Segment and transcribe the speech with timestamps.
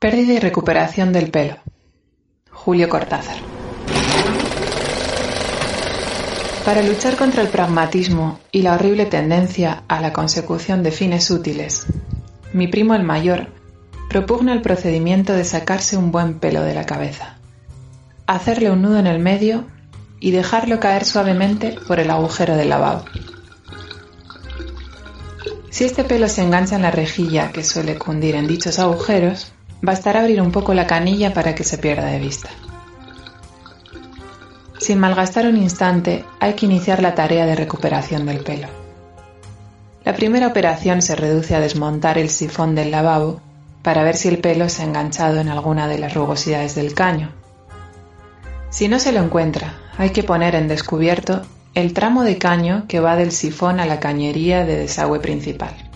[0.00, 1.58] Pérdida y recuperación del pelo.
[2.50, 3.36] Julio Cortázar.
[6.64, 11.84] Para luchar contra el pragmatismo y la horrible tendencia a la consecución de fines útiles,
[12.54, 13.48] mi primo el mayor
[14.08, 17.36] propugna el procedimiento de sacarse un buen pelo de la cabeza,
[18.26, 19.66] hacerle un nudo en el medio
[20.18, 23.04] y dejarlo caer suavemente por el agujero del lavabo.
[25.68, 29.52] Si este pelo se engancha en la rejilla que suele cundir en dichos agujeros,
[29.82, 32.50] Bastará abrir un poco la canilla para que se pierda de vista.
[34.78, 38.68] Sin malgastar un instante, hay que iniciar la tarea de recuperación del pelo.
[40.04, 43.40] La primera operación se reduce a desmontar el sifón del lavabo
[43.82, 47.32] para ver si el pelo se ha enganchado en alguna de las rugosidades del caño.
[48.70, 51.42] Si no se lo encuentra, hay que poner en descubierto
[51.74, 55.89] el tramo de caño que va del sifón a la cañería de desagüe principal.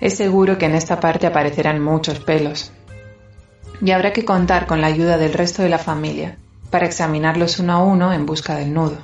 [0.00, 2.72] Es seguro que en esta parte aparecerán muchos pelos.
[3.80, 6.36] Y habrá que contar con la ayuda del resto de la familia
[6.70, 8.98] para examinarlos uno a uno en busca del nudo.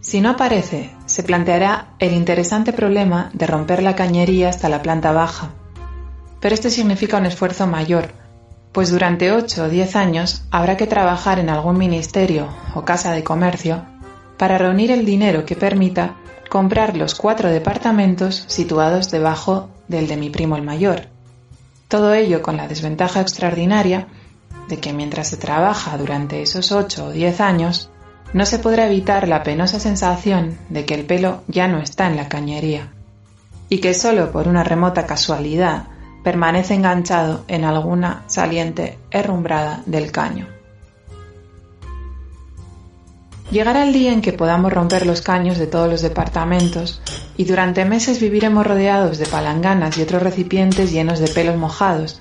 [0.00, 5.12] Si no aparece, se planteará el interesante problema de romper la cañería hasta la planta
[5.12, 5.50] baja.
[6.40, 8.10] Pero esto significa un esfuerzo mayor,
[8.72, 13.24] pues durante 8 o 10 años habrá que trabajar en algún ministerio o casa de
[13.24, 13.84] comercio
[14.36, 16.14] para reunir el dinero que permita
[16.48, 21.08] comprar los cuatro departamentos situados debajo del de mi primo el mayor.
[21.88, 24.08] Todo ello con la desventaja extraordinaria
[24.68, 27.90] de que mientras se trabaja durante esos ocho o diez años,
[28.32, 32.16] no se podrá evitar la penosa sensación de que el pelo ya no está en
[32.16, 32.92] la cañería
[33.68, 35.84] y que solo por una remota casualidad
[36.22, 40.55] permanece enganchado en alguna saliente herrumbrada del caño.
[43.50, 47.00] Llegará el día en que podamos romper los caños de todos los departamentos
[47.36, 52.20] y durante meses viviremos rodeados de palanganas y otros recipientes llenos de pelos mojados,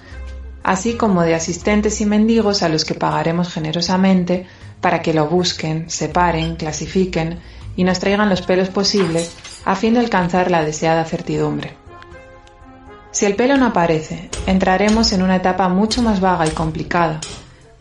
[0.62, 4.46] así como de asistentes y mendigos a los que pagaremos generosamente
[4.82, 7.40] para que lo busquen, separen, clasifiquen
[7.76, 9.36] y nos traigan los pelos posibles
[9.66, 11.76] a fin de alcanzar la deseada certidumbre.
[13.10, 17.20] Si el pelo no aparece, entraremos en una etapa mucho más vaga y complicada,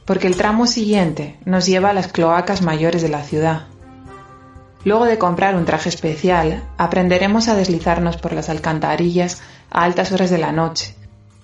[0.05, 3.65] porque el tramo siguiente nos lleva a las cloacas mayores de la ciudad.
[4.85, 10.31] Luego de comprar un traje especial, aprenderemos a deslizarnos por las alcantarillas a altas horas
[10.31, 10.95] de la noche,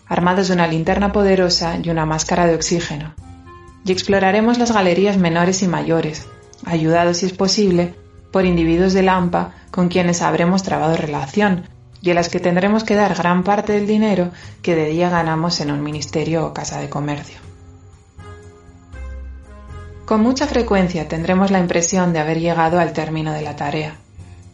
[0.06, 3.14] armados de una linterna poderosa y una máscara de oxígeno,
[3.84, 6.26] y exploraremos las galerías menores y mayores,
[6.66, 7.94] ayudados si es posible
[8.30, 11.64] por individuos de Lampa con quienes habremos trabado relación
[12.02, 14.30] y a las que tendremos que dar gran parte del dinero
[14.62, 17.49] que de día ganamos en un ministerio o casa de comercio.
[20.10, 23.94] Con mucha frecuencia tendremos la impresión de haber llegado al término de la tarea,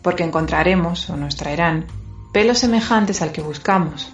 [0.02, 1.86] porque encontraremos, o nos traerán,
[2.30, 4.12] pelos semejantes al que buscamos.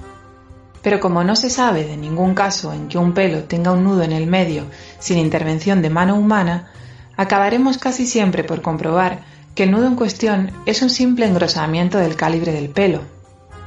[0.82, 4.04] Pero como no se sabe de ningún caso en que un pelo tenga un nudo
[4.04, 4.66] en el medio
[5.00, 6.70] sin intervención de mano humana,
[7.16, 9.24] acabaremos casi siempre por comprobar
[9.56, 13.00] que el nudo en cuestión es un simple engrosamiento del calibre del pelo,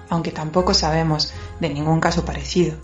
[0.07, 2.77] aunque tampoco sabemos de ningún caso parecido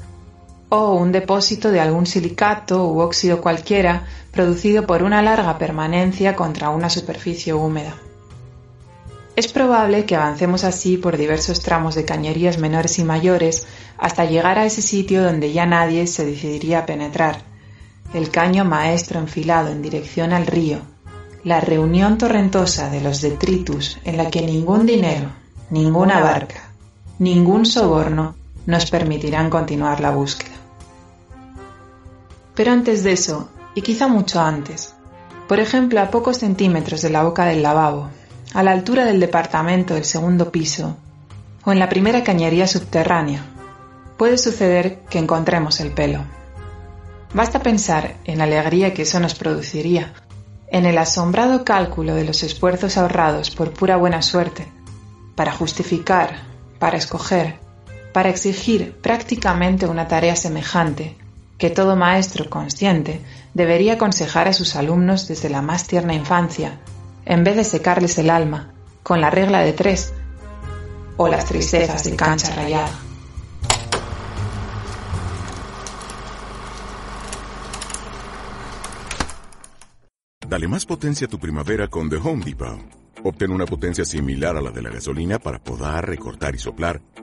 [0.74, 6.70] o un depósito de algún silicato u óxido cualquiera producido por una larga permanencia contra
[6.70, 7.94] una superficie húmeda.
[9.36, 13.68] Es probable que avancemos así por diversos tramos de cañerías menores y mayores
[13.98, 17.42] hasta llegar a ese sitio donde ya nadie se decidiría a penetrar,
[18.14, 20.80] el caño maestro enfilado en dirección al río,
[21.44, 25.32] la reunión torrentosa de los detritus en la que ningún dinero,
[25.70, 26.72] ninguna barca,
[27.20, 30.61] ningún soborno nos permitirán continuar la búsqueda.
[32.62, 34.94] Pero antes de eso, y quizá mucho antes,
[35.48, 38.12] por ejemplo a pocos centímetros de la boca del lavabo,
[38.54, 40.96] a la altura del departamento del segundo piso,
[41.66, 43.44] o en la primera cañería subterránea,
[44.16, 46.24] puede suceder que encontremos el pelo.
[47.34, 50.14] Basta pensar en la alegría que eso nos produciría,
[50.68, 54.68] en el asombrado cálculo de los esfuerzos ahorrados por pura buena suerte,
[55.34, 56.44] para justificar,
[56.78, 57.56] para escoger,
[58.14, 61.18] para exigir prácticamente una tarea semejante
[61.62, 63.22] que todo maestro consciente
[63.54, 66.80] debería aconsejar a sus alumnos desde la más tierna infancia,
[67.24, 68.74] en vez de secarles el alma
[69.04, 70.12] con la regla de tres
[71.18, 72.90] o las tristezas de cancha rayada.
[80.50, 82.80] Dale más potencia a tu primavera con The Home Depot.
[83.24, 87.00] Obtén una potencia similar a la de la gasolina para podar, recortar y soplar